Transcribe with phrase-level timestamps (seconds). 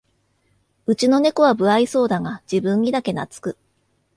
[0.87, 3.55] うちのネコは無愛想だが自分にだけなつく